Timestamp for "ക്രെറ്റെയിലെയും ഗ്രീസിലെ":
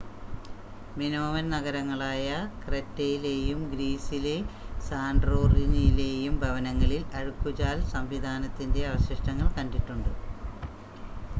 2.61-4.33